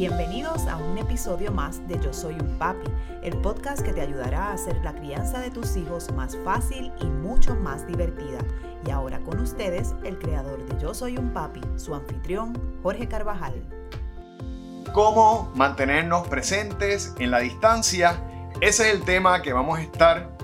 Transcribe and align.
Bienvenidos 0.00 0.66
a 0.66 0.78
un 0.78 0.96
episodio 0.96 1.52
más 1.52 1.86
de 1.86 2.00
Yo 2.00 2.14
Soy 2.14 2.32
un 2.32 2.56
Papi, 2.56 2.90
el 3.22 3.36
podcast 3.42 3.82
que 3.82 3.92
te 3.92 4.00
ayudará 4.00 4.46
a 4.46 4.52
hacer 4.54 4.76
la 4.82 4.94
crianza 4.94 5.40
de 5.40 5.50
tus 5.50 5.76
hijos 5.76 6.10
más 6.14 6.38
fácil 6.42 6.90
y 7.02 7.04
mucho 7.04 7.54
más 7.54 7.86
divertida. 7.86 8.38
Y 8.86 8.92
ahora 8.92 9.20
con 9.20 9.38
ustedes, 9.40 9.94
el 10.02 10.18
creador 10.18 10.64
de 10.64 10.80
Yo 10.80 10.94
Soy 10.94 11.18
un 11.18 11.34
Papi, 11.34 11.60
su 11.76 11.94
anfitrión, 11.94 12.58
Jorge 12.82 13.08
Carvajal. 13.08 13.62
¿Cómo 14.94 15.52
mantenernos 15.54 16.26
presentes 16.28 17.12
en 17.18 17.30
la 17.30 17.40
distancia? 17.40 18.24
Ese 18.62 18.88
es 18.88 18.94
el 18.94 19.04
tema 19.04 19.42
que 19.42 19.52
vamos 19.52 19.80
a 19.80 19.82
estar 19.82 20.34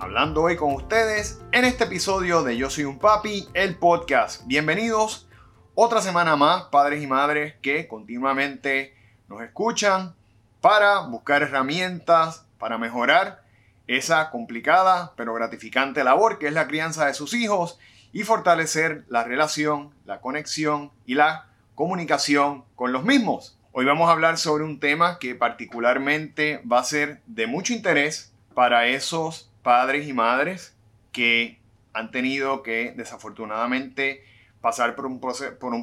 hablando 0.00 0.42
hoy 0.42 0.56
con 0.56 0.74
ustedes 0.74 1.40
en 1.52 1.64
este 1.64 1.84
episodio 1.84 2.42
de 2.42 2.58
Yo 2.58 2.68
Soy 2.68 2.84
un 2.84 2.98
Papi, 2.98 3.48
el 3.54 3.74
podcast. 3.74 4.42
Bienvenidos 4.44 5.28
otra 5.74 6.02
semana 6.02 6.36
más, 6.36 6.64
padres 6.64 7.02
y 7.02 7.06
madres 7.06 7.54
que 7.62 7.88
continuamente 7.88 8.94
nos 9.28 9.42
escuchan 9.42 10.14
para 10.60 11.00
buscar 11.00 11.42
herramientas 11.42 12.46
para 12.58 12.78
mejorar 12.78 13.42
esa 13.86 14.30
complicada 14.30 15.12
pero 15.16 15.34
gratificante 15.34 16.04
labor 16.04 16.38
que 16.38 16.46
es 16.46 16.52
la 16.52 16.68
crianza 16.68 17.06
de 17.06 17.14
sus 17.14 17.34
hijos 17.34 17.78
y 18.12 18.24
fortalecer 18.24 19.04
la 19.08 19.24
relación, 19.24 19.90
la 20.04 20.20
conexión 20.20 20.92
y 21.06 21.14
la 21.14 21.46
comunicación 21.74 22.64
con 22.76 22.92
los 22.92 23.04
mismos. 23.04 23.58
Hoy 23.72 23.86
vamos 23.86 24.08
a 24.08 24.12
hablar 24.12 24.36
sobre 24.36 24.64
un 24.64 24.78
tema 24.78 25.18
que 25.18 25.34
particularmente 25.34 26.60
va 26.70 26.80
a 26.80 26.84
ser 26.84 27.22
de 27.26 27.46
mucho 27.46 27.72
interés 27.72 28.32
para 28.54 28.86
esos 28.86 29.50
padres 29.62 30.06
y 30.06 30.12
madres 30.12 30.76
que 31.10 31.58
han 31.94 32.10
tenido 32.10 32.62
que 32.62 32.92
desafortunadamente 32.94 34.22
pasar 34.62 34.94
por 34.94 35.06
un, 35.06 35.20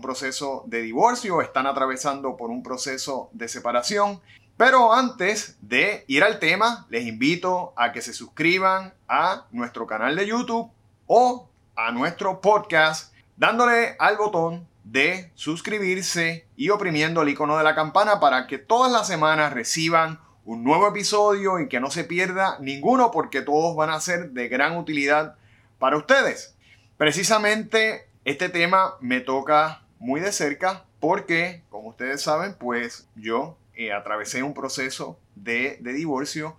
proceso, 0.02 0.64
de 0.66 0.82
divorcio, 0.82 1.42
están 1.42 1.68
atravesando 1.68 2.38
por 2.38 2.50
un 2.50 2.64
proceso 2.64 3.30
de 3.34 3.50
separación. 3.50 4.22
Pero 4.58 4.94
antes 4.94 5.58
de 5.62 6.06
ir 6.08 6.24
al 6.24 6.40
tema, 6.40 6.88
les 6.90 7.06
invito 7.06 7.74
a 7.76 7.92
que 7.92 8.02
se 8.02 8.14
suscriban 8.14 8.94
a 9.08 9.46
nuestro 9.52 9.86
canal 9.86 10.16
de 10.16 10.28
YouTube 10.28 10.72
o 11.08 11.50
a 11.76 11.92
nuestro 11.92 12.42
podcast 12.42 13.14
dándole 13.36 13.96
al 14.00 14.18
botón 14.18 14.68
de 14.84 15.32
suscribirse 15.36 16.48
y 16.56 16.70
oprimiendo 16.70 17.22
el 17.22 17.30
icono 17.30 17.58
de 17.58 17.64
la 17.64 17.76
campana 17.76 18.20
para 18.20 18.48
que 18.48 18.58
todas 18.58 18.92
las 18.92 19.08
semanas 19.08 19.54
reciban 19.54 20.20
un 20.46 20.64
nuevo 20.64 20.88
episodio 20.88 21.60
y 21.60 21.68
que 21.68 21.80
no 21.80 21.92
se 21.92 22.06
pierda 22.06 22.58
ninguno 22.60 23.12
porque 23.12 23.42
todos 23.42 23.76
van 23.76 23.92
a 23.92 24.00
ser 24.00 24.32
de 24.32 24.48
gran 24.48 24.78
utilidad 24.78 25.36
para 25.78 25.98
ustedes. 25.98 26.56
Precisamente 26.98 28.09
este 28.26 28.50
tema 28.50 28.96
me 29.00 29.22
toca 29.22 29.84
muy 29.98 30.20
de 30.22 30.32
cerca 30.32 30.86
porque, 31.00 31.64
como 31.70 31.90
ustedes 31.90 32.22
saben, 32.22 32.56
pues 32.60 33.08
yo 33.16 33.58
eh, 33.74 33.94
atravesé 33.94 34.44
un 34.44 34.54
proceso 34.54 35.20
de, 35.36 35.80
divorcio 35.82 36.58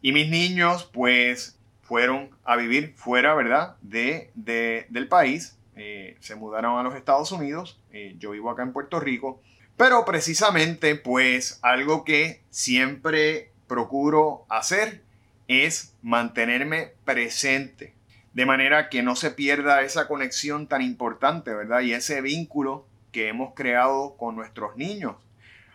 y 0.00 0.12
mis 0.12 0.30
niños 0.30 0.88
pues 0.92 1.58
fueron 1.82 2.30
a 2.44 2.56
vivir 2.56 2.94
fuera, 2.96 3.34
¿verdad? 3.34 3.76
De, 3.82 4.30
del 4.34 5.08
país. 5.08 5.58
Eh, 5.76 6.16
se 6.20 6.34
mudaron 6.34 6.78
a 6.78 6.82
los 6.82 6.94
Estados 6.94 7.32
Unidos. 7.32 7.80
Eh, 7.92 8.16
yo 8.18 8.30
vivo 8.30 8.50
acá 8.50 8.62
en 8.62 8.72
Puerto 8.72 8.98
Rico. 9.00 9.40
Pero 9.76 10.04
precisamente 10.04 10.96
pues 10.96 11.58
algo 11.62 12.04
que 12.04 12.42
siempre 12.50 13.52
procuro 13.66 14.44
hacer 14.48 15.02
es 15.46 15.94
mantenerme 16.02 16.92
presente 17.04 17.94
de 18.38 18.46
manera 18.46 18.88
que 18.88 19.02
no 19.02 19.16
se 19.16 19.32
pierda 19.32 19.82
esa 19.82 20.06
conexión 20.06 20.68
tan 20.68 20.80
importante, 20.80 21.52
¿verdad? 21.52 21.80
Y 21.80 21.92
ese 21.92 22.20
vínculo 22.20 22.86
que 23.10 23.26
hemos 23.26 23.52
creado 23.52 24.16
con 24.16 24.36
nuestros 24.36 24.76
niños. 24.76 25.16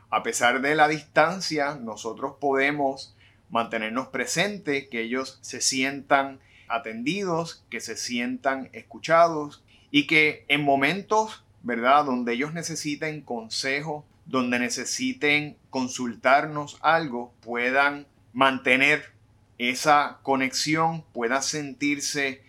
A 0.09 0.23
pesar 0.23 0.61
de 0.61 0.73
la 0.73 0.87
distancia, 0.87 1.75
nosotros 1.75 2.35
podemos 2.39 3.17
mantenernos 3.49 4.07
presentes, 4.07 4.87
que 4.87 5.01
ellos 5.01 5.39
se 5.41 5.59
sientan 5.59 6.39
atendidos, 6.69 7.65
que 7.69 7.81
se 7.81 7.97
sientan 7.97 8.69
escuchados 8.71 9.61
y 9.91 10.07
que 10.07 10.45
en 10.47 10.63
momentos, 10.63 11.43
¿verdad?, 11.63 12.05
donde 12.05 12.31
ellos 12.31 12.53
necesiten 12.53 13.19
consejo, 13.23 14.05
donde 14.25 14.57
necesiten 14.59 15.57
consultarnos 15.69 16.77
algo, 16.81 17.33
puedan 17.41 18.07
mantener 18.31 19.11
esa 19.57 20.19
conexión, 20.23 21.03
puedan 21.11 21.43
sentirse 21.43 22.41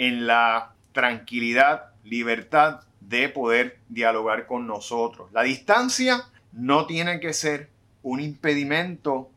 en 0.00 0.26
la 0.26 0.72
tranquilidad, 0.92 1.90
libertad 2.04 2.80
de 3.00 3.28
poder 3.28 3.80
dialogar 3.90 4.46
con 4.46 4.66
nosotros. 4.66 5.30
La 5.30 5.42
distancia 5.42 6.24
no 6.52 6.86
tiene 6.86 7.20
que 7.20 7.34
ser 7.34 7.68
un 8.02 8.20
impedimento 8.20 9.30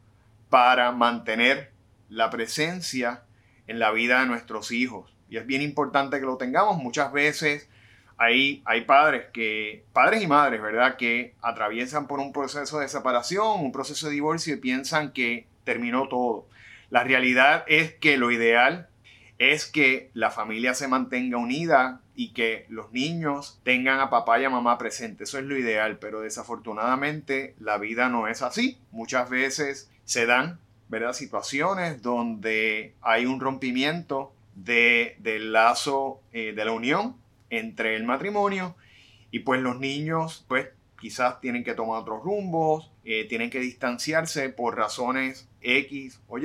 para 0.47 0.93
mantener 0.93 1.73
la 2.07 2.29
presencia 2.29 3.23
en 3.67 3.77
la 3.77 3.91
vida 3.91 4.21
de 4.21 4.27
nuestros 4.27 4.71
hijos. 4.71 5.13
Y 5.27 5.35
es 5.35 5.45
bien 5.45 5.61
importante 5.61 6.21
que 6.21 6.25
lo 6.25 6.37
tengamos. 6.37 6.77
Muchas 6.77 7.11
veces 7.11 7.67
hay, 8.15 8.61
hay 8.63 8.85
padres 8.85 9.25
que, 9.33 9.83
padres 9.91 10.23
y 10.23 10.27
madres, 10.27 10.61
¿verdad?, 10.61 10.95
que 10.95 11.35
atraviesan 11.41 12.07
por 12.07 12.21
un 12.21 12.31
proceso 12.31 12.79
de 12.79 12.87
separación, 12.87 13.59
un 13.59 13.73
proceso 13.73 14.07
de 14.07 14.13
divorcio 14.13 14.53
y 14.53 14.61
piensan 14.61 15.11
que 15.11 15.45
terminó 15.65 16.07
todo. 16.07 16.47
La 16.89 17.03
realidad 17.03 17.65
es 17.67 17.95
que 17.95 18.15
lo 18.15 18.31
ideal 18.31 18.87
es 19.51 19.65
que 19.65 20.09
la 20.13 20.31
familia 20.31 20.73
se 20.73 20.87
mantenga 20.87 21.37
unida 21.37 22.01
y 22.15 22.33
que 22.33 22.65
los 22.69 22.91
niños 22.91 23.59
tengan 23.63 23.99
a 23.99 24.09
papá 24.09 24.39
y 24.39 24.45
a 24.45 24.49
mamá 24.49 24.77
presentes. 24.77 25.29
Eso 25.29 25.39
es 25.39 25.45
lo 25.45 25.57
ideal, 25.57 25.97
pero 25.99 26.21
desafortunadamente 26.21 27.55
la 27.59 27.77
vida 27.77 28.09
no 28.09 28.27
es 28.27 28.41
así. 28.41 28.77
Muchas 28.91 29.29
veces 29.29 29.89
se 30.05 30.25
dan 30.25 30.59
¿verdad? 30.89 31.13
situaciones 31.13 32.01
donde 32.01 32.93
hay 33.01 33.25
un 33.25 33.39
rompimiento 33.39 34.33
de, 34.55 35.15
del 35.19 35.51
lazo 35.51 36.21
eh, 36.31 36.53
de 36.55 36.65
la 36.65 36.71
unión 36.71 37.15
entre 37.49 37.95
el 37.95 38.03
matrimonio 38.03 38.75
y 39.31 39.39
pues 39.39 39.61
los 39.61 39.79
niños 39.79 40.45
pues 40.47 40.67
quizás 40.99 41.41
tienen 41.41 41.63
que 41.63 41.73
tomar 41.73 42.01
otros 42.01 42.23
rumbos, 42.23 42.91
eh, 43.03 43.25
tienen 43.27 43.49
que 43.49 43.59
distanciarse 43.59 44.49
por 44.49 44.77
razones 44.77 45.49
X 45.61 46.21
o. 46.27 46.37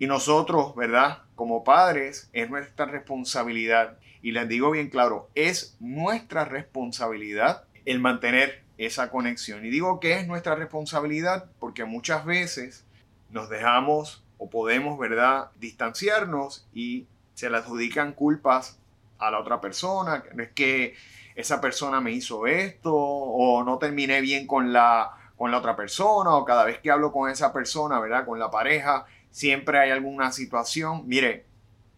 Y 0.00 0.06
nosotros, 0.06 0.74
¿verdad? 0.74 1.18
Como 1.34 1.62
padres, 1.62 2.30
es 2.32 2.48
nuestra 2.48 2.86
responsabilidad, 2.86 3.98
y 4.22 4.32
les 4.32 4.48
digo 4.48 4.70
bien 4.70 4.88
claro, 4.88 5.28
es 5.34 5.76
nuestra 5.78 6.46
responsabilidad 6.46 7.64
el 7.84 8.00
mantener 8.00 8.62
esa 8.78 9.10
conexión. 9.10 9.62
Y 9.62 9.68
digo 9.68 10.00
que 10.00 10.14
es 10.14 10.26
nuestra 10.26 10.54
responsabilidad 10.54 11.50
porque 11.58 11.84
muchas 11.84 12.24
veces 12.24 12.86
nos 13.28 13.50
dejamos 13.50 14.24
o 14.38 14.48
podemos, 14.48 14.98
¿verdad?, 14.98 15.50
distanciarnos 15.60 16.66
y 16.72 17.06
se 17.34 17.50
le 17.50 17.58
adjudican 17.58 18.14
culpas 18.14 18.78
a 19.18 19.30
la 19.30 19.38
otra 19.38 19.60
persona. 19.60 20.24
Es 20.38 20.50
que 20.52 20.94
esa 21.34 21.60
persona 21.60 22.00
me 22.00 22.12
hizo 22.12 22.46
esto 22.46 22.94
o 22.94 23.62
no 23.64 23.76
terminé 23.76 24.22
bien 24.22 24.46
con 24.46 24.72
la, 24.72 25.10
con 25.36 25.50
la 25.50 25.58
otra 25.58 25.76
persona 25.76 26.34
o 26.36 26.44
cada 26.46 26.64
vez 26.64 26.78
que 26.78 26.90
hablo 26.90 27.12
con 27.12 27.28
esa 27.28 27.52
persona, 27.52 28.00
¿verdad?, 28.00 28.24
con 28.24 28.38
la 28.38 28.50
pareja, 28.50 29.04
siempre 29.30 29.78
hay 29.78 29.90
alguna 29.90 30.32
situación. 30.32 31.02
Mire, 31.06 31.44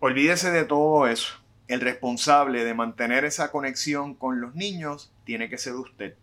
olvídese 0.00 0.50
de 0.50 0.65
todo 0.65 1.06
eso. 1.06 1.34
El 1.69 1.81
responsable 1.81 2.65
de 2.65 2.75
mantener 2.75 3.25
esa 3.25 3.50
conexión 3.50 4.15
con 4.15 4.41
los 4.41 4.54
niños 4.54 5.12
tiene 5.25 5.48
que 5.48 5.59
ser 5.59 5.75
usted. 5.75 6.16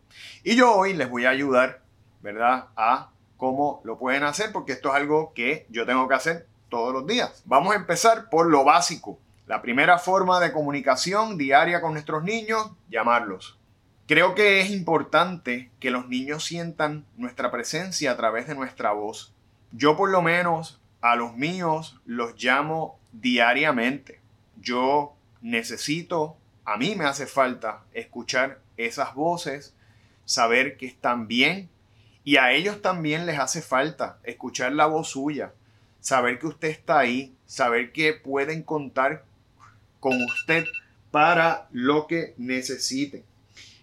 Y 0.43 0.55
yo 0.55 0.75
hoy 0.75 0.93
les 0.93 1.09
voy 1.09 1.25
a 1.25 1.29
ayudar, 1.29 1.81
¿verdad? 2.21 2.67
A 2.75 3.11
cómo 3.37 3.81
lo 3.83 3.97
pueden 3.97 4.23
hacer, 4.23 4.51
porque 4.51 4.73
esto 4.73 4.89
es 4.89 4.95
algo 4.95 5.33
que 5.33 5.65
yo 5.69 5.85
tengo 5.85 6.07
que 6.07 6.15
hacer 6.15 6.47
todos 6.69 6.93
los 6.93 7.07
días. 7.07 7.41
Vamos 7.45 7.73
a 7.73 7.77
empezar 7.77 8.29
por 8.29 8.47
lo 8.47 8.63
básico. 8.63 9.17
La 9.47 9.61
primera 9.61 9.97
forma 9.97 10.39
de 10.39 10.51
comunicación 10.51 11.37
diaria 11.37 11.81
con 11.81 11.93
nuestros 11.93 12.23
niños, 12.23 12.71
llamarlos. 12.89 13.57
Creo 14.07 14.35
que 14.35 14.59
es 14.59 14.69
importante 14.71 15.71
que 15.79 15.91
los 15.91 16.07
niños 16.07 16.43
sientan 16.43 17.05
nuestra 17.15 17.50
presencia 17.50 18.12
a 18.12 18.17
través 18.17 18.47
de 18.47 18.55
nuestra 18.55 18.91
voz. 18.91 19.33
Yo 19.71 19.95
por 19.95 20.09
lo 20.09 20.21
menos 20.21 20.79
a 21.01 21.16
los 21.16 21.36
míos 21.36 22.00
los 22.06 22.42
llamo 22.42 23.00
diariamente. 23.12 24.19
Yo 24.57 25.16
necesito, 25.42 26.38
a 26.66 26.78
mí 26.78 26.96
me 26.96 27.06
hace 27.06 27.25
falta 27.25 27.84
escuchar 27.94 28.60
esas 28.78 29.13
voces, 29.16 29.75
saber 30.25 30.78
que 30.78 30.86
están 30.86 31.28
bien 31.28 31.69
y 32.24 32.38
a 32.38 32.51
ellos 32.51 32.81
también 32.81 33.25
les 33.25 33.40
hace 33.40 33.62
falta 33.62 34.19
escuchar 34.24 34.74
la 34.74 34.86
voz 34.86 35.10
suya, 35.10 35.54
saber 36.00 36.40
que 36.40 36.48
usted 36.48 36.69
está 36.69 37.00
ahí, 37.00 37.36
saber 37.46 37.92
que 37.92 38.13
pueden 38.13 38.63
contar 38.63 39.25
con 40.00 40.22
usted 40.22 40.66
para 41.12 41.68
lo 41.72 42.07
que 42.07 42.36
necesiten. 42.38 43.24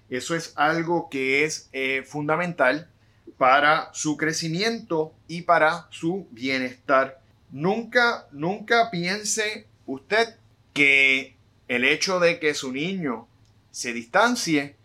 Eso 0.09 0.37
es 0.37 0.53
algo 0.57 1.09
que 1.11 1.45
es 1.45 1.69
eh, 1.73 2.05
fundamental 2.07 2.89
para 3.39 3.91
su 3.93 4.17
crecimiento 4.17 5.13
y 5.29 5.43
para 5.43 5.87
su 5.91 6.27
bienestar. 6.31 7.21
Nunca, 7.51 8.27
nunca 8.33 8.91
piense 8.91 9.67
usted 9.87 10.37
que 10.73 11.37
el 11.69 11.85
hecho 11.85 12.21
de 12.21 12.39
que 12.39 12.55
su 12.55 12.73
niño 12.73 13.29
se 13.71 13.93
distancie 13.93 14.77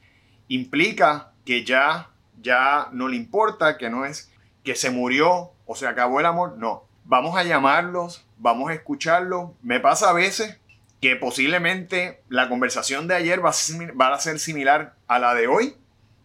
implica 0.47 1.31
que 1.45 1.63
ya 1.63 2.11
ya 2.41 2.89
no 2.91 3.07
le 3.07 3.15
importa, 3.15 3.77
que 3.77 3.89
no 3.89 4.05
es 4.05 4.31
que 4.63 4.75
se 4.75 4.89
murió 4.89 5.51
o 5.65 5.75
se 5.75 5.87
acabó 5.87 6.19
el 6.19 6.25
amor, 6.25 6.57
no. 6.57 6.83
Vamos 7.05 7.37
a 7.37 7.43
llamarlos, 7.43 8.25
vamos 8.37 8.69
a 8.69 8.73
escucharlos. 8.73 9.51
Me 9.61 9.79
pasa 9.79 10.09
a 10.09 10.13
veces 10.13 10.57
que 11.01 11.15
posiblemente 11.15 12.21
la 12.29 12.47
conversación 12.47 13.07
de 13.07 13.15
ayer 13.15 13.43
va 13.43 13.49
a, 13.49 14.19
ser 14.19 14.39
similar 14.39 14.95
a 15.07 15.19
la 15.19 15.33
de 15.33 15.47
hoy, 15.47 15.75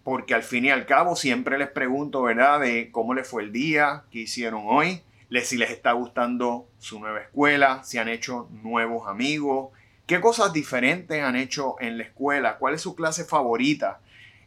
porque 0.06 0.34
al 0.34 0.44
fin 0.44 0.64
y 0.66 0.70
al 0.70 0.86
cabo 0.86 1.16
siempre 1.16 1.58
les 1.58 1.68
pregunto, 1.68 2.22
¿verdad?, 2.22 2.60
de 2.60 2.92
cómo 2.92 3.12
les 3.12 3.26
fue 3.26 3.42
el 3.42 3.50
día, 3.50 4.04
qué 4.12 4.20
hicieron 4.20 4.62
hoy, 4.64 5.02
si 5.42 5.56
les 5.56 5.70
está 5.72 5.90
gustando 5.90 6.68
su 6.78 7.00
nueva 7.00 7.22
escuela, 7.22 7.82
si 7.82 7.98
han 7.98 8.08
hecho 8.08 8.48
nuevos 8.62 9.08
amigos, 9.08 9.70
qué 10.06 10.20
cosas 10.20 10.52
diferentes 10.52 11.20
han 11.20 11.34
hecho 11.34 11.74
en 11.80 11.98
la 11.98 12.04
escuela, 12.04 12.56
cuál 12.58 12.74
es 12.74 12.82
su 12.82 12.94
clase 12.94 13.24
favorita, 13.24 13.98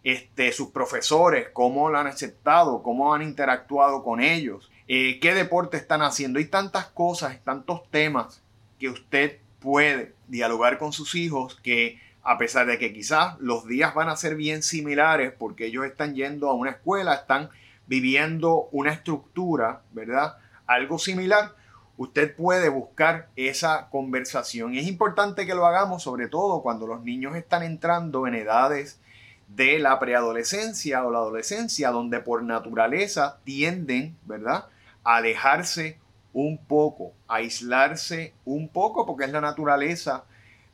este, 0.05 0.53
sus 0.53 0.69
profesores, 0.69 1.49
cómo 1.51 1.89
lo 1.89 1.97
han 1.97 2.07
aceptado, 2.07 2.81
cómo 2.81 3.13
han 3.13 3.21
interactuado 3.21 4.01
con 4.01 4.21
ellos, 4.21 4.71
eh, 4.87 5.19
qué 5.19 5.33
deporte 5.33 5.75
están 5.75 6.01
haciendo. 6.03 6.39
Hay 6.39 6.45
tantas 6.45 6.85
cosas, 6.85 7.37
tantos 7.43 7.81
temas 7.91 8.41
que 8.79 8.87
usted 8.87 9.39
puede 9.59 10.13
dialogar 10.29 10.77
con 10.77 10.93
sus 10.93 11.15
hijos 11.15 11.59
que 11.61 11.99
a 12.29 12.37
pesar 12.37 12.67
de 12.67 12.77
que 12.77 12.93
quizás 12.93 13.39
los 13.39 13.65
días 13.65 13.95
van 13.95 14.07
a 14.07 14.15
ser 14.15 14.35
bien 14.35 14.61
similares 14.61 15.33
porque 15.35 15.65
ellos 15.65 15.83
están 15.83 16.13
yendo 16.13 16.47
a 16.47 16.53
una 16.53 16.69
escuela, 16.69 17.15
están 17.15 17.49
viviendo 17.87 18.69
una 18.71 18.93
estructura, 18.93 19.81
¿verdad? 19.93 20.37
Algo 20.67 20.99
similar, 20.99 21.55
usted 21.97 22.35
puede 22.35 22.69
buscar 22.69 23.29
esa 23.35 23.89
conversación. 23.89 24.75
Y 24.75 24.77
es 24.77 24.87
importante 24.87 25.47
que 25.47 25.55
lo 25.55 25.65
hagamos, 25.65 26.03
sobre 26.03 26.27
todo 26.27 26.61
cuando 26.61 26.85
los 26.85 27.01
niños 27.01 27.35
están 27.35 27.63
entrando 27.63 28.27
en 28.27 28.35
edades 28.35 29.01
de 29.47 29.79
la 29.79 29.97
preadolescencia 29.97 31.03
o 31.03 31.09
la 31.09 31.17
adolescencia, 31.17 31.89
donde 31.89 32.19
por 32.19 32.43
naturaleza 32.43 33.39
tienden, 33.43 34.15
¿verdad?, 34.27 34.65
a 35.03 35.15
alejarse 35.15 35.97
un 36.31 36.63
poco, 36.63 37.11
aislarse 37.27 38.35
un 38.45 38.69
poco, 38.69 39.07
porque 39.07 39.25
es 39.25 39.31
la 39.31 39.41
naturaleza 39.41 40.25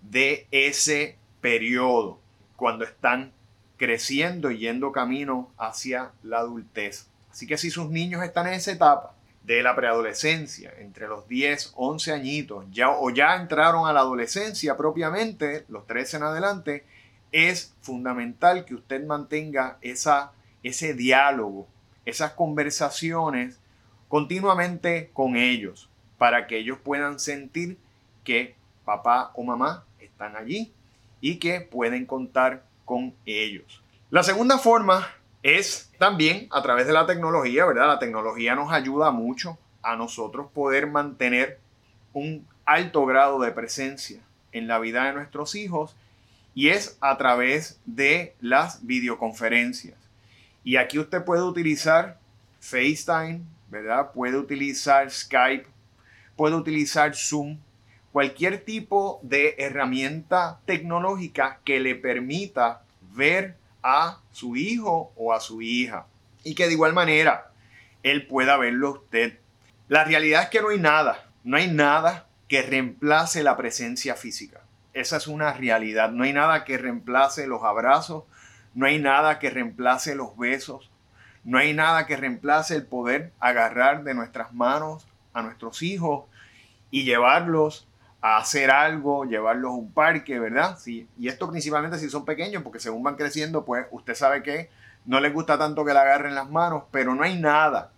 de 0.02 0.50
ese 0.52 1.18
periodo, 1.46 2.20
cuando 2.56 2.86
están 2.86 3.32
creciendo 3.78 4.50
y 4.50 4.58
yendo 4.58 4.92
camino 4.92 5.52
hacia 5.60 6.12
la 6.24 6.40
adultez. 6.40 7.08
Así 7.30 7.46
que 7.46 7.60
si 7.60 7.70
sus 7.70 7.92
niños 7.92 8.24
están 8.24 8.48
en 8.48 8.54
esa 8.54 8.72
etapa 8.72 9.14
de 9.44 9.62
la 9.62 9.76
preadolescencia, 9.76 10.74
entre 10.80 11.08
los 11.08 11.28
10, 11.28 11.74
11 11.76 12.14
añitos, 12.14 12.66
ya, 12.72 12.90
o 12.90 13.12
ya 13.12 13.36
entraron 13.36 13.88
a 13.88 13.94
la 13.94 14.00
adolescencia 14.00 14.76
propiamente, 14.76 15.66
los 15.68 15.86
13 15.86 16.18
en 16.18 16.24
adelante, 16.24 16.84
es 17.32 17.76
fundamental 17.80 18.66
que 18.66 18.74
usted 18.74 19.06
mantenga 19.06 19.78
esa, 19.82 20.32
ese 20.64 20.96
diálogo, 20.96 21.68
esas 22.06 22.32
conversaciones 22.32 23.60
continuamente 24.08 25.12
con 25.14 25.36
ellos 25.36 25.92
para 26.18 26.48
que 26.48 26.58
ellos 26.58 26.80
puedan 26.84 27.20
sentir 27.20 27.78
que 28.24 28.56
papá 28.84 29.30
o 29.36 29.44
mamá 29.44 29.86
están 30.00 30.36
allí 30.36 30.74
y 31.26 31.38
que 31.38 31.60
pueden 31.60 32.06
contar 32.06 32.62
con 32.86 33.16
ellos. 33.26 33.82
La 34.12 34.22
segunda 34.22 34.60
forma 34.60 35.08
es 35.42 35.90
también 35.98 36.48
a 36.52 36.62
través 36.62 36.86
de 36.86 36.94
la 36.94 37.08
tecnología, 37.08 37.66
¿verdad? 37.66 37.88
La 37.88 37.98
tecnología 37.98 38.54
nos 38.54 38.72
ayuda 38.72 39.10
mucho 39.10 39.58
a 39.82 39.96
nosotros 39.96 40.52
poder 40.54 40.86
mantener 40.86 41.58
un 42.14 42.46
alto 42.64 43.08
grado 43.08 43.40
de 43.40 43.50
presencia 43.50 44.22
en 44.52 44.68
la 44.68 44.78
vida 44.78 45.06
de 45.06 45.14
nuestros 45.14 45.56
hijos 45.56 45.96
y 46.54 46.70
es 46.70 46.96
a 47.02 47.18
través 47.18 47.80
de 47.88 48.36
las 48.40 48.86
videoconferencias. 48.86 49.98
Y 50.64 50.76
aquí 50.76 51.00
usted 51.00 51.26
puede 51.26 51.42
utilizar 51.42 52.20
FaceTime, 52.60 53.42
¿verdad? 53.72 54.12
Puede 54.12 54.38
utilizar 54.38 55.10
Skype, 55.10 55.66
puede 56.36 56.54
utilizar 56.54 57.16
Zoom, 57.16 57.58
cualquier 58.16 58.64
tipo 58.64 59.20
de 59.24 59.56
herramienta 59.58 60.62
tecnológica 60.66 61.60
que 61.66 61.82
le 61.82 61.96
permita 61.96 62.84
ver 63.12 63.58
a 63.84 64.20
su 64.32 64.56
hijo 64.56 65.12
o 65.18 65.34
a 65.34 65.42
su 65.42 65.62
hija 65.62 66.08
y 66.42 66.56
que 66.56 66.68
de 66.68 66.72
igual 66.72 66.94
manera 66.94 67.52
él 68.04 68.26
pueda 68.26 68.56
verlo 68.56 68.88
a 68.88 68.92
usted. 68.92 69.40
La 69.90 70.06
realidad 70.06 70.44
es 70.44 70.50
que 70.50 70.62
no 70.62 70.70
hay 70.70 70.80
nada, 70.80 71.30
no 71.44 71.58
hay 71.58 71.70
nada 71.70 72.30
que 72.48 72.62
reemplace 72.62 73.44
la 73.44 73.58
presencia 73.58 74.16
física. 74.16 74.62
Esa 74.94 75.18
es 75.18 75.28
una 75.28 75.52
realidad. 75.52 76.10
No 76.12 76.24
hay 76.24 76.32
nada 76.32 76.64
que 76.64 76.78
reemplace 76.78 77.48
los 77.48 77.64
abrazos, 77.64 78.24
no 78.74 78.86
hay 78.86 78.98
nada 78.98 79.40
que 79.40 79.50
reemplace 79.50 80.16
los 80.16 80.38
besos, 80.38 80.90
no 81.44 81.58
hay 81.58 81.74
nada 81.74 82.06
que 82.06 82.16
reemplace 82.16 82.78
el 82.78 82.86
poder 82.86 83.34
agarrar 83.42 84.06
de 84.06 84.14
nuestras 84.14 84.54
manos 84.54 85.06
a 85.34 85.42
nuestros 85.42 85.82
hijos 85.82 86.30
y 86.92 87.04
llevarlos 87.04 87.90
hacer 88.26 88.72
algo, 88.72 89.26
llevarlos 89.26 89.72
a 89.72 89.76
un 89.76 89.92
parque, 89.92 90.40
¿verdad? 90.40 90.78
Sí, 90.80 91.08
y 91.18 91.28
esto 91.28 91.50
principalmente 91.50 92.00
si 92.00 92.10
son 92.10 92.26
pequeños, 92.26 92.64
porque 92.64 92.80
según 92.80 93.04
van 93.04 93.16
creciendo, 93.16 93.66
pues 93.66 93.86
usted 93.92 94.16
sabe 94.16 94.42
que 94.42 94.70
no 95.06 95.20
les 95.20 95.32
gusta 95.32 95.58
tanto 95.60 95.86
que 95.86 95.94
le 95.94 96.00
agarren 96.00 96.34
las 96.34 96.50
manos, 96.50 96.84
pero 96.92 97.14
no 97.14 97.24
hay 97.24 97.40
nada 97.40 97.92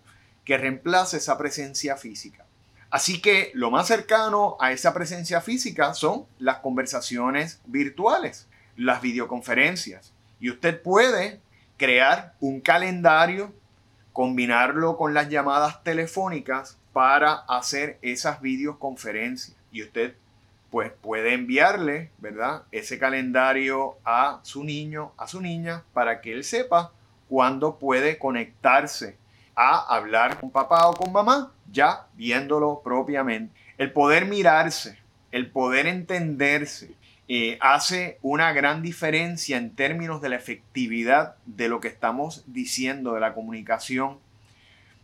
que 0.43 0.57
reemplace 0.57 1.17
esa 1.17 1.37
presencia 1.37 1.95
física. 1.95 2.45
Así 2.89 3.21
que 3.21 3.51
lo 3.53 3.71
más 3.71 3.87
cercano 3.87 4.57
a 4.59 4.71
esa 4.71 4.93
presencia 4.93 5.41
física 5.41 5.93
son 5.93 6.25
las 6.39 6.57
conversaciones 6.59 7.61
virtuales, 7.65 8.47
las 8.75 9.01
videoconferencias. 9.01 10.13
Y 10.39 10.49
usted 10.49 10.81
puede 10.81 11.41
crear 11.77 12.33
un 12.39 12.61
calendario, 12.61 13.53
combinarlo 14.13 14.97
con 14.97 15.13
las 15.13 15.29
llamadas 15.29 15.83
telefónicas 15.83 16.77
para 16.93 17.33
hacer 17.47 17.99
esas 18.01 18.41
videoconferencias. 18.41 19.56
Y 19.71 19.83
usted 19.83 20.15
pues 20.69 20.91
puede 20.91 21.33
enviarle, 21.33 22.11
¿verdad? 22.17 22.63
Ese 22.71 22.99
calendario 22.99 23.97
a 24.03 24.39
su 24.43 24.63
niño, 24.63 25.13
a 25.17 25.27
su 25.27 25.41
niña, 25.41 25.83
para 25.93 26.21
que 26.21 26.33
él 26.33 26.43
sepa 26.43 26.91
cuándo 27.29 27.77
puede 27.77 28.17
conectarse 28.17 29.17
a 29.55 29.95
hablar 29.95 30.39
con 30.39 30.51
papá 30.51 30.87
o 30.87 30.93
con 30.93 31.11
mamá, 31.11 31.51
ya 31.71 32.07
viéndolo 32.13 32.81
propiamente. 32.83 33.53
El 33.77 33.91
poder 33.91 34.25
mirarse, 34.25 34.99
el 35.31 35.49
poder 35.49 35.87
entenderse, 35.87 36.95
eh, 37.29 37.57
hace 37.59 38.19
una 38.21 38.53
gran 38.53 38.81
diferencia 38.81 39.57
en 39.57 39.75
términos 39.75 40.21
de 40.21 40.29
la 40.29 40.37
efectividad 40.37 41.35
de 41.45 41.67
lo 41.67 41.81
que 41.81 41.89
estamos 41.89 42.43
diciendo 42.47 43.13
de 43.13 43.19
la 43.19 43.33
comunicación. 43.33 44.19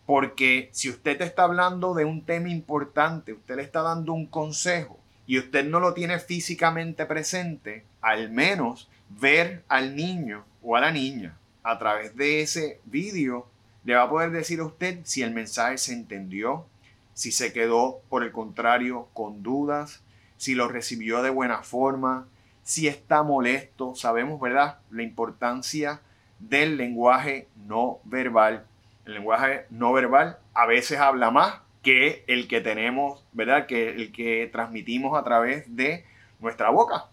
Porque 0.06 0.70
si 0.72 0.90
usted 0.90 1.22
está 1.22 1.44
hablando 1.44 1.94
de 1.94 2.06
un 2.06 2.26
tema 2.26 2.50
importante, 2.50 3.34
usted 3.34 3.56
le 3.56 3.62
está 3.64 3.82
dando 3.82 4.14
un 4.14 4.26
consejo 4.26 5.00
y 5.26 5.40
usted 5.40 5.66
no 5.66 5.80
lo 5.80 5.94
tiene 5.94 6.20
físicamente 6.20 7.06
presente, 7.06 7.86
al 8.02 8.30
menos 8.30 8.90
ver 9.10 9.64
al 9.68 9.96
niño 9.96 10.44
o 10.62 10.76
a 10.76 10.82
la 10.82 10.92
niña 10.92 11.38
a 11.64 11.80
través 11.80 12.16
de 12.16 12.42
ese 12.42 12.82
vídeo 12.86 13.48
le 13.86 13.96
va 13.96 14.04
a 14.04 14.10
poder 14.10 14.32
decir 14.32 14.60
a 14.60 14.66
usted 14.66 15.00
si 15.04 15.22
el 15.22 15.34
mensaje 15.34 15.78
se 15.78 15.94
entendió, 15.94 16.66
si 17.14 17.32
se 17.32 17.54
quedó 17.54 18.02
por 18.10 18.24
el 18.24 18.32
contrario 18.32 19.08
con 19.14 19.44
dudas, 19.44 20.04
si 20.38 20.56
lo 20.56 20.68
recibió 20.68 21.22
de 21.22 21.30
buena 21.30 21.64
forma, 21.64 22.28
si 22.64 22.88
está 22.88 23.24
molesto. 23.24 23.96
Sabemos, 23.96 24.40
¿verdad?, 24.40 24.80
la 24.90 25.04
importancia 25.04 26.02
del 26.40 26.78
lenguaje 26.78 27.48
no 27.68 28.00
verbal. 28.04 28.66
El 29.06 29.14
lenguaje 29.14 29.66
no 29.70 29.92
verbal 29.94 30.38
a 30.54 30.66
veces 30.66 31.00
habla 31.00 31.32
más 31.32 31.56
que 31.82 32.24
el 32.28 32.48
que 32.48 32.62
tenemos, 32.62 33.24
¿verdad?, 33.34 33.68
que 33.68 33.90
el 33.90 34.12
que 34.12 34.50
transmitimos 34.52 35.20
a 35.20 35.24
través 35.24 35.76
de 35.76 36.06
nuestra 36.40 36.70
boca. 36.70 37.06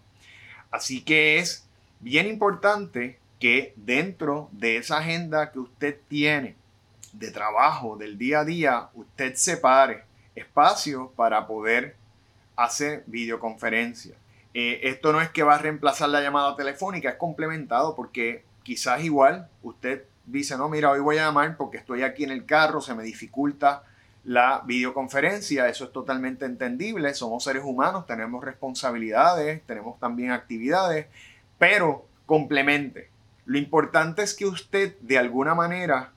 Así 0.71 1.03
que 1.03 1.39
es 1.39 1.69
bien 1.99 2.27
importante 2.29 3.19
que 3.41 3.73
dentro 3.77 4.49
de 4.53 4.77
esa 4.77 4.99
agenda 4.99 5.51
que 5.51 5.59
usted 5.59 5.99
tiene 6.09 6.55
de 7.13 7.31
trabajo, 7.31 7.97
del 7.97 8.19
día 8.19 8.41
a 8.41 8.45
día, 8.45 8.89
usted 8.95 9.35
separe 9.35 10.05
espacio 10.35 11.13
para 11.17 11.47
poder 11.47 11.97
hacer 12.55 13.03
videoconferencia. 13.07 14.15
Eh, 14.55 14.81
esto 14.85 15.13
no 15.13 15.21
es 15.21 15.31
que 15.31 15.43
va 15.43 15.55
a 15.57 15.59
reemplazar 15.59 16.09
la 16.09 16.21
llamada 16.21 16.57
telefónica, 16.57 17.11
es 17.11 17.17
complementado 17.17 17.97
porque 17.97 18.45
quizás 18.63 19.03
igual 19.03 19.49
usted 19.63 20.05
dice, 20.31 20.57
no, 20.57 20.69
mira, 20.69 20.91
hoy 20.91 21.01
voy 21.01 21.19
a 21.19 21.27
llamar 21.27 21.57
porque 21.57 21.79
estoy 21.79 22.03
aquí 22.03 22.25
en 22.25 22.31
el 22.31 22.45
carro, 22.47 22.81
se 22.81 22.95
me 22.95 23.03
dificulta 23.03 23.85
la 24.25 24.63
videoconferencia, 24.67 25.69
eso 25.69 25.85
es 25.85 25.93
totalmente 25.93 26.45
entendible, 26.45 27.15
somos 27.15 27.45
seres 27.45 27.63
humanos, 27.65 28.07
tenemos 28.07 28.45
responsabilidades, 28.45 29.63
tenemos 29.67 29.99
también 29.99 30.31
actividades, 30.31 31.07
pero 31.59 32.07
complemente. 32.27 33.09
Lo 33.47 33.59
importante 33.59 34.23
es 34.23 34.35
que 34.35 34.47
usted 34.47 34.97
de 35.01 35.19
alguna 35.19 35.55
manera, 35.55 36.13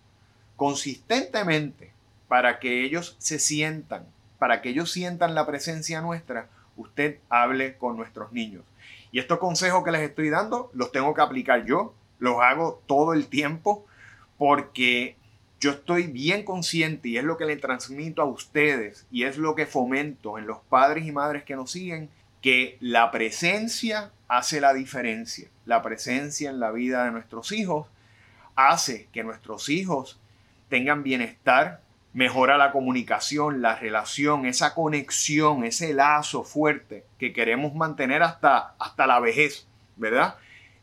consistentemente, 0.57 1.91
para 2.27 2.59
que 2.59 2.83
ellos 2.83 3.15
se 3.19 3.39
sientan 3.39 4.05
para 4.43 4.61
que 4.61 4.71
ellos 4.71 4.91
sientan 4.91 5.35
la 5.35 5.47
presencia 5.47 6.01
nuestra, 6.01 6.49
usted 6.75 7.19
hable 7.29 7.77
con 7.77 7.95
nuestros 7.95 8.33
niños. 8.33 8.65
Y 9.09 9.19
estos 9.19 9.39
consejos 9.39 9.85
que 9.85 9.91
les 9.91 10.01
estoy 10.01 10.29
dando 10.29 10.69
los 10.73 10.91
tengo 10.91 11.13
que 11.13 11.21
aplicar 11.21 11.63
yo, 11.63 11.93
los 12.19 12.41
hago 12.41 12.81
todo 12.85 13.13
el 13.13 13.27
tiempo, 13.27 13.85
porque 14.43 15.15
yo 15.61 15.71
estoy 15.71 16.07
bien 16.07 16.43
consciente 16.43 17.07
y 17.07 17.17
es 17.17 17.23
lo 17.23 17.37
que 17.37 17.45
le 17.45 17.55
transmito 17.55 18.21
a 18.21 18.25
ustedes 18.25 19.07
y 19.09 19.23
es 19.23 19.37
lo 19.37 19.55
que 19.55 19.65
fomento 19.65 20.37
en 20.37 20.47
los 20.47 20.57
padres 20.67 21.05
y 21.05 21.13
madres 21.13 21.45
que 21.45 21.55
nos 21.55 21.71
siguen, 21.71 22.09
que 22.41 22.77
la 22.81 23.09
presencia 23.09 24.11
hace 24.27 24.59
la 24.59 24.73
diferencia. 24.73 25.47
La 25.65 25.81
presencia 25.81 26.49
en 26.49 26.59
la 26.59 26.71
vida 26.71 27.05
de 27.05 27.11
nuestros 27.11 27.53
hijos 27.53 27.87
hace 28.55 29.07
que 29.13 29.23
nuestros 29.23 29.69
hijos 29.69 30.19
tengan 30.67 31.03
bienestar, 31.03 31.79
mejora 32.11 32.57
la 32.57 32.73
comunicación, 32.73 33.61
la 33.61 33.77
relación, 33.77 34.45
esa 34.45 34.75
conexión, 34.75 35.63
ese 35.63 35.93
lazo 35.93 36.43
fuerte 36.43 37.05
que 37.17 37.31
queremos 37.31 37.75
mantener 37.75 38.23
hasta, 38.23 38.75
hasta 38.77 39.07
la 39.07 39.21
vejez, 39.21 39.69
¿verdad? 39.95 40.35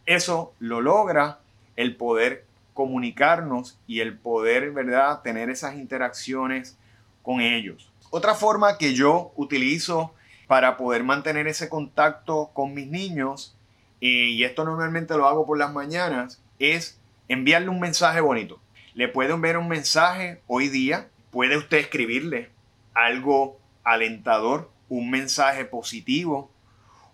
Eso 0.07 0.55
lo 0.61 0.81
logra 0.81 1.41
el 1.77 1.95
poder 1.97 2.49
comunicarnos 2.75 3.79
y 3.87 4.01
el 4.01 4.17
poder, 4.19 4.71
¿verdad?, 4.73 5.23
tener 5.23 5.51
esas 5.51 5.77
interacciones 5.77 6.79
con 7.23 7.41
ellos. 7.41 7.93
Otra 8.11 8.35
forma 8.35 8.79
que 8.79 8.95
yo 8.95 9.33
utilizo 9.37 10.15
para 10.47 10.77
poder 10.77 11.05
mantener 11.05 11.47
ese 11.47 11.69
contacto 11.69 12.51
con 12.53 12.75
mis 12.75 12.89
niños, 12.89 13.57
eh, 14.01 14.31
y 14.31 14.45
esto 14.45 14.65
normalmente 14.65 15.17
lo 15.17 15.29
hago 15.29 15.47
por 15.47 15.59
las 15.59 15.73
mañanas, 15.73 16.43
es 16.59 17.01
enviarle 17.29 17.69
un 17.69 17.79
mensaje 17.79 18.21
bonito. 18.21 18.61
Le 18.95 19.07
puedo 19.07 19.35
enviar 19.35 19.59
un 19.59 19.69
mensaje 19.69 20.43
hoy 20.49 20.69
día, 20.69 21.09
puede 21.31 21.57
usted 21.57 21.79
escribirle 21.79 22.51
algo 22.95 23.61
alentador, 23.85 24.71
un 24.89 25.11
mensaje 25.11 25.65
positivo. 25.65 26.51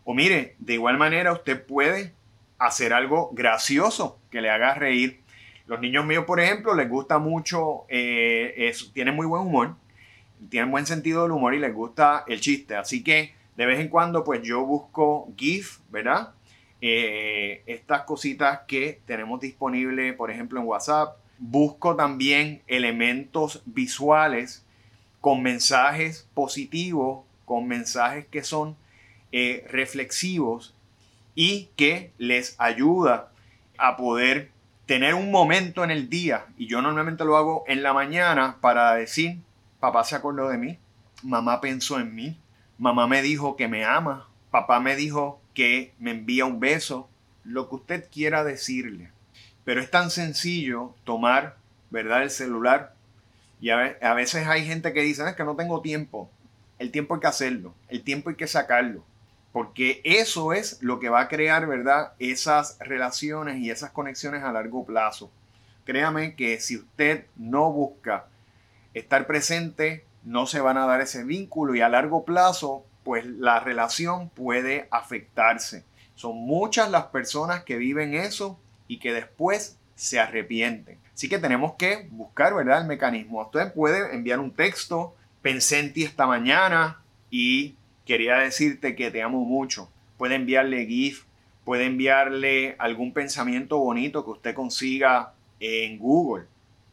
O 0.04 0.14
mire, 0.14 0.56
de 0.58 0.74
igual 0.74 0.96
manera 0.96 1.32
usted 1.32 1.64
puede 1.64 2.14
hacer 2.58 2.92
algo 2.92 3.30
gracioso 3.32 4.18
que 4.30 4.40
le 4.40 4.50
haga 4.50 4.74
reír. 4.74 5.20
Los 5.66 5.80
niños 5.80 6.06
míos, 6.06 6.24
por 6.24 6.40
ejemplo, 6.40 6.74
les 6.74 6.88
gusta 6.88 7.18
mucho, 7.18 7.84
eh, 7.88 8.72
tienen 8.92 9.16
muy 9.16 9.26
buen 9.26 9.42
humor, 9.42 9.74
tienen 10.48 10.70
buen 10.70 10.86
sentido 10.86 11.22
del 11.22 11.32
humor 11.32 11.54
y 11.54 11.58
les 11.58 11.74
gusta 11.74 12.24
el 12.28 12.40
chiste. 12.40 12.76
Así 12.76 13.02
que 13.02 13.34
de 13.56 13.66
vez 13.66 13.80
en 13.80 13.88
cuando, 13.88 14.22
pues 14.22 14.42
yo 14.42 14.64
busco 14.64 15.28
GIF, 15.36 15.78
¿verdad? 15.90 16.34
Eh, 16.80 17.62
estas 17.66 18.02
cositas 18.02 18.60
que 18.68 19.00
tenemos 19.06 19.40
disponible, 19.40 20.12
por 20.12 20.30
ejemplo, 20.30 20.60
en 20.60 20.66
WhatsApp. 20.66 21.16
Busco 21.38 21.96
también 21.96 22.62
elementos 22.66 23.62
visuales 23.66 24.64
con 25.20 25.42
mensajes 25.42 26.28
positivos, 26.34 27.24
con 27.44 27.66
mensajes 27.66 28.26
que 28.26 28.42
son 28.42 28.76
eh, 29.32 29.64
reflexivos 29.68 30.74
y 31.34 31.70
que 31.76 32.12
les 32.18 32.54
ayuda 32.58 33.32
a 33.78 33.96
poder 33.96 34.50
tener 34.86 35.14
un 35.14 35.30
momento 35.30 35.84
en 35.84 35.90
el 35.90 36.08
día. 36.08 36.46
Y 36.56 36.68
yo 36.68 36.80
normalmente 36.80 37.24
lo 37.24 37.36
hago 37.36 37.64
en 37.66 37.82
la 37.82 37.92
mañana 37.92 38.56
para 38.60 38.94
decir, 38.94 39.40
papá 39.80 40.04
se 40.04 40.16
acordó 40.16 40.48
de 40.48 40.58
mí, 40.58 40.78
mamá 41.22 41.60
pensó 41.60 41.98
en 42.00 42.14
mí, 42.14 42.40
mamá 42.78 43.06
me 43.06 43.22
dijo 43.22 43.56
que 43.56 43.68
me 43.68 43.84
ama, 43.84 44.28
papá 44.50 44.80
me 44.80 44.96
dijo 44.96 45.40
que 45.54 45.92
me 45.98 46.12
envía 46.12 46.44
un 46.44 46.60
beso, 46.60 47.08
lo 47.44 47.68
que 47.68 47.76
usted 47.76 48.08
quiera 48.10 48.44
decirle. 48.44 49.10
Pero 49.64 49.80
es 49.80 49.90
tan 49.90 50.10
sencillo 50.10 50.94
tomar, 51.04 51.56
¿verdad?, 51.90 52.22
el 52.22 52.30
celular. 52.30 52.94
Y 53.60 53.70
a, 53.70 54.14
veces 54.14 54.46
hay 54.46 54.64
gente 54.64 54.92
que 54.92 55.02
dice, 55.02 55.28
es 55.28 55.34
que 55.34 55.44
no 55.44 55.56
tengo 55.56 55.80
tiempo. 55.80 56.30
El 56.78 56.90
tiempo 56.90 57.14
hay 57.14 57.20
que 57.20 57.26
hacerlo, 57.26 57.74
el 57.88 58.02
tiempo 58.02 58.30
hay 58.30 58.36
que 58.36 58.46
sacarlo. 58.46 59.02
Porque 59.56 60.02
eso 60.04 60.52
es 60.52 60.82
lo 60.82 61.00
que 61.00 61.08
va 61.08 61.22
a 61.22 61.28
crear, 61.28 61.66
¿verdad?, 61.66 62.12
esas 62.18 62.76
relaciones 62.78 63.56
y 63.56 63.70
esas 63.70 63.90
conexiones 63.90 64.42
a 64.42 64.52
largo 64.52 64.84
plazo. 64.84 65.30
Créame 65.86 66.34
que 66.34 66.60
si 66.60 66.76
usted 66.76 67.24
no 67.36 67.72
busca 67.72 68.26
estar 68.92 69.26
presente, 69.26 70.04
no 70.24 70.44
se 70.44 70.60
van 70.60 70.76
a 70.76 70.84
dar 70.84 71.00
ese 71.00 71.24
vínculo 71.24 71.74
y 71.74 71.80
a 71.80 71.88
largo 71.88 72.26
plazo 72.26 72.84
pues 73.02 73.24
la 73.24 73.58
relación 73.58 74.28
puede 74.28 74.88
afectarse. 74.90 75.86
Son 76.16 76.36
muchas 76.36 76.90
las 76.90 77.06
personas 77.06 77.64
que 77.64 77.78
viven 77.78 78.12
eso 78.12 78.60
y 78.88 78.98
que 78.98 79.14
después 79.14 79.78
se 79.94 80.20
arrepienten. 80.20 80.98
Así 81.14 81.30
que 81.30 81.38
tenemos 81.38 81.76
que 81.76 82.08
buscar, 82.10 82.54
¿verdad? 82.54 82.82
El 82.82 82.88
mecanismo. 82.88 83.40
Usted 83.40 83.72
puede 83.72 84.14
enviar 84.14 84.38
un 84.38 84.50
texto, 84.50 85.16
pensé 85.40 85.78
en 85.78 85.94
ti 85.94 86.04
esta 86.04 86.26
mañana 86.26 87.00
y 87.30 87.74
quería 88.06 88.36
decirte 88.36 88.96
que 88.96 89.10
te 89.10 89.22
amo 89.22 89.44
mucho. 89.44 89.90
Puede 90.16 90.36
enviarle 90.36 90.86
GIF, 90.86 91.24
puede 91.64 91.84
enviarle 91.84 92.76
algún 92.78 93.12
pensamiento 93.12 93.78
bonito 93.78 94.24
que 94.24 94.30
usted 94.30 94.54
consiga 94.54 95.34
en 95.60 95.98
Google, 95.98 96.46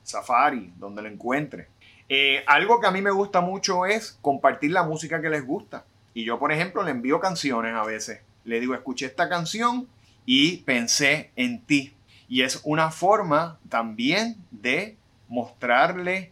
Safari, 0.04 0.74
donde 0.78 1.04
lo 1.04 1.08
encuentre. 1.08 1.68
Eh, 2.10 2.44
algo 2.48 2.82
que 2.82 2.88
a 2.88 2.92
mí 2.92 3.02
me 3.02 3.12
gusta 3.12 3.40
mucho 3.40 3.86
es 3.86 4.18
compartir 4.22 4.72
la 4.72 4.84
música 4.84 5.22
que 5.22 5.30
les 5.30 5.46
gusta. 5.46 5.86
Y 6.14 6.26
yo, 6.26 6.38
por 6.40 6.52
ejemplo, 6.52 6.84
le 6.84 6.92
envío 6.92 7.20
canciones 7.20 7.74
a 7.74 7.84
veces. 7.84 8.22
Le 8.44 8.60
digo, 8.60 8.74
escuché 8.74 9.06
esta 9.06 9.30
canción 9.30 9.88
y 10.26 10.58
pensé 10.58 11.32
en 11.36 11.62
ti. 11.62 11.94
Y 12.28 12.42
es 12.42 12.62
una 12.64 12.92
forma 12.92 13.60
también 13.70 14.38
de 14.52 14.98
mostrarle 15.28 16.32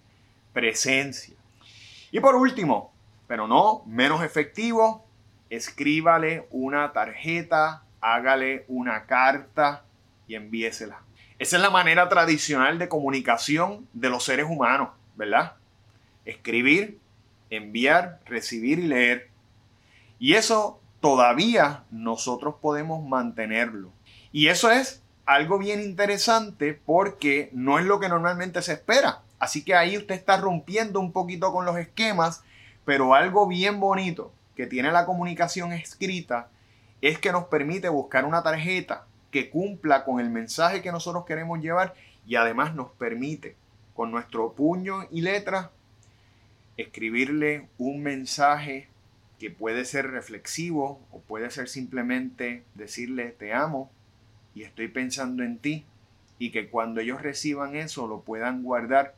presencia. 0.54 1.36
Y 2.12 2.20
por 2.20 2.36
último, 2.36 2.91
pero 3.32 3.48
no 3.48 3.84
menos 3.86 4.26
efectivo, 4.26 5.06
escríbale 5.50 6.50
una 6.52 6.92
tarjeta, 6.92 7.82
hágale 8.02 8.66
una 8.68 9.06
carta 9.06 9.86
y 10.28 10.36
envíesela. 10.36 11.00
Esa 11.40 11.56
es 11.56 11.62
la 11.62 11.70
manera 11.70 12.10
tradicional 12.10 12.78
de 12.78 12.90
comunicación 12.90 13.88
de 13.94 14.10
los 14.10 14.26
seres 14.26 14.48
humanos, 14.50 14.90
¿verdad? 15.16 15.54
Escribir, 16.26 17.00
enviar, 17.50 18.20
recibir 18.26 18.80
y 18.80 18.88
leer. 18.88 19.30
Y 20.20 20.34
eso 20.34 20.82
todavía 21.00 21.86
nosotros 21.90 22.56
podemos 22.62 23.02
mantenerlo. 23.02 23.94
Y 24.34 24.48
eso 24.48 24.70
es 24.70 25.04
algo 25.26 25.58
bien 25.58 25.80
interesante 25.80 26.74
porque 26.86 27.50
no 27.54 27.80
es 27.80 27.86
lo 27.86 28.02
que 28.02 28.10
normalmente 28.10 28.62
se 28.62 28.74
espera. 28.74 29.22
Así 29.40 29.64
que 29.64 29.74
ahí 29.74 29.96
usted 29.96 30.16
está 30.16 30.36
rompiendo 30.36 31.00
un 31.00 31.14
poquito 31.14 31.54
con 31.54 31.64
los 31.64 31.78
esquemas, 31.78 32.44
pero 32.86 33.14
algo 33.14 33.48
bien 33.48 33.80
bonito 33.80 34.34
que 34.56 34.68
tiene 34.68 34.92
la 34.92 35.06
comunicación 35.06 35.72
escrita 35.74 36.50
es 37.02 37.20
que 37.20 37.32
nos 37.32 37.46
permite 37.46 37.90
buscar 37.90 38.26
una 38.26 38.44
tarjeta 38.44 39.06
que 39.32 39.50
cumpla 39.50 40.04
con 40.04 40.20
el 40.20 40.30
mensaje 40.30 40.82
que 40.82 40.92
nosotros 40.92 41.26
queremos 41.26 41.60
llevar 41.60 41.94
y 42.28 42.36
además 42.36 42.76
nos 42.76 42.92
permite 42.92 43.56
con 43.96 44.12
nuestro 44.12 44.54
puño 44.54 45.08
y 45.10 45.22
letra 45.22 45.72
escribirle 46.78 47.68
un 47.78 48.02
mensaje 48.04 48.88
que 49.40 49.50
puede 49.50 49.86
ser 49.86 50.12
reflexivo 50.12 51.00
o 51.12 51.20
puede 51.20 51.50
ser 51.50 51.68
simplemente 51.68 52.64
decirle 52.76 53.30
te 53.32 53.54
amo 53.54 53.90
y 54.54 54.64
estoy 54.64 54.88
pensando 54.88 55.44
en 55.44 55.58
ti 55.58 55.86
y 56.38 56.52
que 56.52 56.70
cuando 56.70 57.02
ellos 57.02 57.22
reciban 57.22 57.76
eso 57.76 58.08
lo 58.08 58.22
puedan 58.22 58.64
guardar 58.64 59.16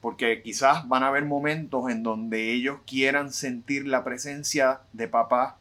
porque 0.00 0.42
quizás 0.42 0.88
van 0.88 1.02
a 1.02 1.08
haber 1.08 1.24
momentos 1.24 1.90
en 1.90 2.02
donde 2.02 2.52
ellos 2.52 2.78
quieran 2.86 3.32
sentir 3.32 3.86
la 3.86 4.02
presencia 4.02 4.80
de 4.92 5.08
papá 5.08 5.58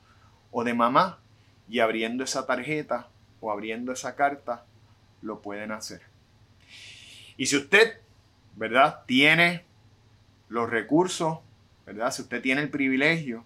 o 0.51 0.63
de 0.63 0.74
mamá 0.74 1.19
y 1.67 1.79
abriendo 1.79 2.24
esa 2.24 2.46
tarjeta 2.46 3.08
o 3.41 3.51
abriendo 3.51 3.91
esa 3.91 4.15
carta 4.15 4.65
lo 5.22 5.41
pueden 5.41 5.72
hacer. 5.72 6.01
Y 7.38 7.48
si 7.48 7.58
usted, 7.58 8.00
¿verdad? 8.55 9.01
Tiene 9.05 9.65
los 10.48 10.69
recursos, 10.69 11.39
¿verdad? 11.86 12.12
Si 12.12 12.22
usted 12.22 12.41
tiene 12.41 12.62
el 12.62 12.69
privilegio 12.69 13.46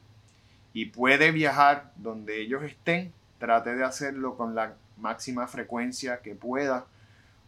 y 0.73 0.87
puede 0.87 1.31
viajar 1.31 1.91
donde 1.95 2.41
ellos 2.41 2.63
estén, 2.63 3.13
trate 3.39 3.75
de 3.75 3.83
hacerlo 3.83 4.37
con 4.37 4.55
la 4.55 4.75
máxima 4.97 5.47
frecuencia 5.47 6.21
que 6.21 6.35
pueda, 6.35 6.85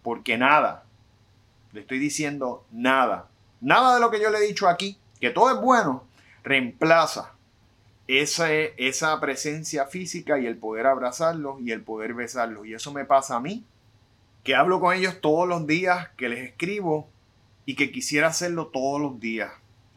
porque 0.03 0.37
nada, 0.37 0.83
le 1.71 1.81
estoy 1.81 1.99
diciendo 1.99 2.65
nada, 2.71 3.29
nada 3.65 3.95
de 3.95 4.01
lo 4.01 4.11
que 4.11 4.21
yo 4.21 4.29
le 4.29 4.37
he 4.37 4.47
dicho 4.47 4.67
aquí, 4.69 4.97
que 5.19 5.29
todo 5.29 5.53
es 5.53 5.61
bueno, 5.61 6.05
reemplaza 6.43 7.33
esa, 8.07 8.51
esa 8.51 9.19
presencia 9.19 9.85
física 9.85 10.39
y 10.39 10.45
el 10.45 10.57
poder 10.57 10.87
abrazarlos 10.87 11.59
y 11.61 11.71
el 11.71 11.81
poder 11.81 12.13
besarlos. 12.13 12.65
Y 12.65 12.73
eso 12.73 12.93
me 12.93 13.03
pasa 13.03 13.35
a 13.35 13.39
mí, 13.41 13.65
que 14.43 14.55
hablo 14.55 14.79
con 14.79 14.93
ellos 14.93 15.19
todos 15.21 15.47
los 15.47 15.67
días, 15.67 16.09
que 16.15 16.29
les 16.29 16.47
escribo 16.47 17.09
y 17.65 17.75
que 17.75 17.91
quisiera 17.91 18.27
hacerlo 18.27 18.67
todos 18.67 19.01
los 19.01 19.19
días. 19.19 19.51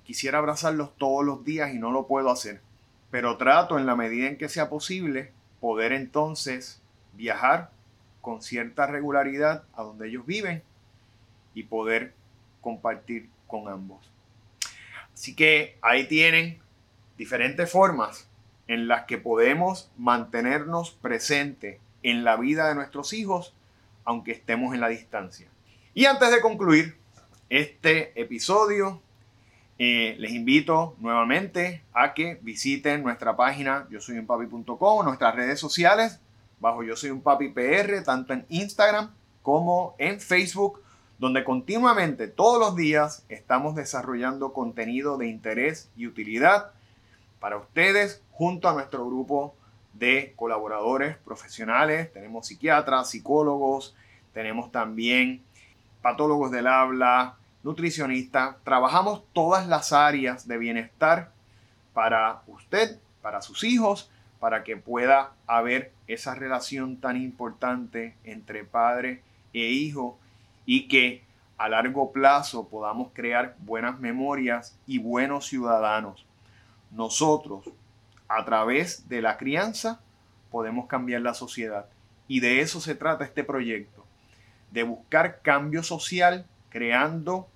Quisiera 0.04 0.38
abrazarlos 0.38 0.96
todos 0.96 1.24
los 1.24 1.44
días 1.44 1.72
y 1.74 1.78
no 1.78 1.92
lo 1.92 2.06
puedo 2.06 2.30
hacer 2.30 2.62
pero 3.10 3.36
trato 3.36 3.78
en 3.78 3.86
la 3.86 3.96
medida 3.96 4.28
en 4.28 4.36
que 4.36 4.48
sea 4.48 4.68
posible 4.68 5.32
poder 5.60 5.92
entonces 5.92 6.82
viajar 7.14 7.70
con 8.20 8.42
cierta 8.42 8.86
regularidad 8.86 9.64
a 9.74 9.82
donde 9.82 10.08
ellos 10.08 10.26
viven 10.26 10.62
y 11.54 11.64
poder 11.64 12.14
compartir 12.60 13.28
con 13.48 13.68
ambos. 13.68 14.08
Así 15.12 15.34
que 15.34 15.76
ahí 15.82 16.06
tienen 16.06 16.60
diferentes 17.16 17.68
formas 17.68 18.28
en 18.68 18.86
las 18.86 19.06
que 19.06 19.18
podemos 19.18 19.90
mantenernos 19.96 20.92
presentes 20.92 21.80
en 22.04 22.22
la 22.22 22.36
vida 22.36 22.68
de 22.68 22.76
nuestros 22.76 23.12
hijos 23.12 23.52
aunque 24.04 24.32
estemos 24.32 24.72
en 24.72 24.80
la 24.80 24.88
distancia. 24.88 25.48
Y 25.92 26.06
antes 26.06 26.30
de 26.30 26.40
concluir 26.40 26.96
este 27.50 28.18
episodio, 28.18 29.02
eh, 29.78 30.16
les 30.18 30.32
invito 30.32 30.96
nuevamente 30.98 31.82
a 31.92 32.14
que 32.14 32.38
visiten 32.40 33.02
nuestra 33.02 33.36
página 33.36 33.86
yo 33.90 34.00
soy 34.00 34.16
un 34.16 34.26
papi.com, 34.26 35.04
nuestras 35.04 35.34
redes 35.34 35.60
sociales, 35.60 36.20
bajo 36.58 36.82
yo 36.82 36.96
soy 36.96 37.10
un 37.10 37.20
papi 37.20 37.48
PR, 37.50 38.02
tanto 38.02 38.32
en 38.32 38.46
Instagram 38.48 39.10
como 39.42 39.94
en 39.98 40.20
Facebook, 40.20 40.82
donde 41.18 41.42
continuamente, 41.42 42.28
todos 42.28 42.60
los 42.60 42.76
días, 42.76 43.24
estamos 43.28 43.74
desarrollando 43.74 44.52
contenido 44.52 45.18
de 45.18 45.26
interés 45.26 45.90
y 45.96 46.06
utilidad 46.06 46.70
para 47.40 47.56
ustedes 47.56 48.22
junto 48.32 48.68
a 48.68 48.72
nuestro 48.72 49.04
grupo 49.04 49.54
de 49.94 50.32
colaboradores 50.36 51.16
profesionales. 51.16 52.12
Tenemos 52.12 52.46
psiquiatras, 52.46 53.10
psicólogos, 53.10 53.96
tenemos 54.32 54.70
también 54.70 55.42
patólogos 56.02 56.52
del 56.52 56.68
habla, 56.68 57.34
nutricionistas. 57.64 58.56
Trabajamos 58.62 59.24
todas 59.32 59.66
las 59.66 59.92
áreas 59.92 60.46
de 60.46 60.56
bienestar 60.56 61.32
para 61.94 62.42
usted, 62.46 62.96
para 63.22 63.42
sus 63.42 63.64
hijos, 63.64 64.08
para 64.38 64.62
que 64.62 64.76
pueda 64.76 65.32
haber 65.48 65.90
esa 66.06 66.36
relación 66.36 66.98
tan 66.98 67.16
importante 67.16 68.14
entre 68.22 68.62
padre 68.62 69.22
e 69.52 69.70
hijo 69.70 70.16
y 70.70 70.86
que 70.86 71.24
a 71.56 71.66
largo 71.70 72.12
plazo 72.12 72.68
podamos 72.68 73.10
crear 73.14 73.56
buenas 73.60 73.98
memorias 73.98 74.78
y 74.86 74.98
buenos 74.98 75.46
ciudadanos. 75.46 76.26
Nosotros, 76.90 77.64
a 78.28 78.44
través 78.44 79.08
de 79.08 79.22
la 79.22 79.38
crianza, 79.38 79.98
podemos 80.50 80.86
cambiar 80.86 81.22
la 81.22 81.32
sociedad. 81.32 81.86
Y 82.28 82.40
de 82.40 82.60
eso 82.60 82.82
se 82.82 82.94
trata 82.94 83.24
este 83.24 83.44
proyecto, 83.44 84.04
de 84.70 84.82
buscar 84.82 85.40
cambio 85.40 85.82
social 85.82 86.44
creando 86.68 87.48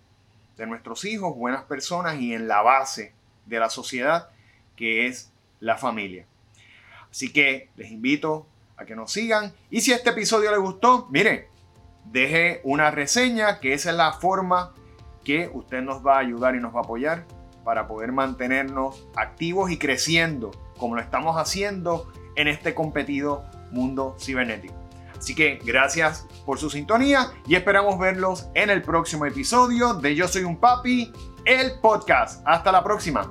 de 0.57 0.67
nuestros 0.67 1.05
hijos 1.05 1.37
buenas 1.37 1.65
personas 1.65 2.19
y 2.19 2.33
en 2.33 2.49
la 2.49 2.63
base 2.63 3.13
de 3.45 3.61
la 3.61 3.69
sociedad 3.69 4.31
que 4.75 5.07
es 5.07 5.31
la 5.61 5.77
familia. 5.77 6.25
Así 7.11 7.31
que 7.31 7.69
les 7.77 7.91
invito 7.91 8.47
a 8.79 8.87
que 8.87 8.97
nos 8.97 9.13
sigan 9.13 9.53
y 9.69 9.83
si 9.83 9.93
este 9.93 10.09
episodio 10.09 10.51
les 10.51 10.61
gustó, 10.61 11.09
mire, 11.11 11.52
deje 12.05 12.61
una 12.65 12.91
reseña, 12.91 13.61
que 13.61 13.75
esa 13.75 13.91
es 13.91 13.97
la 13.97 14.13
forma 14.13 14.73
que 15.25 15.51
usted 15.53 15.83
nos 15.83 16.05
va 16.05 16.17
a 16.17 16.21
ayudar 16.21 16.55
y 16.55 16.61
nos 16.61 16.75
va 16.75 16.81
a 16.81 16.83
apoyar 16.83 17.27
para 17.65 17.87
poder 17.87 18.13
mantenernos 18.13 19.07
activos 19.17 19.71
y 19.71 19.79
creciendo 19.79 20.51
como 20.79 20.97
lo 20.97 21.01
estamos 21.01 21.37
haciendo 21.37 22.11
en 22.35 22.49
este 22.49 22.75
competido 22.75 23.45
mundo 23.71 24.17
cibernético. 24.19 24.75
Así 25.17 25.37
que 25.37 25.61
gracias 25.65 26.27
por 26.45 26.59
su 26.59 26.69
sintonía 26.69 27.31
y 27.47 27.55
esperamos 27.55 27.99
verlos 27.99 28.49
en 28.55 28.71
el 28.71 28.83
próximo 28.83 29.25
episodio 29.25 29.95
de 29.95 30.17
Yo 30.17 30.27
Soy 30.27 30.43
un 30.43 30.57
Papi, 30.57 31.13
el 31.45 31.79
podcast. 31.81 32.43
Hasta 32.45 32.73
la 32.73 32.83
próxima. 32.83 33.31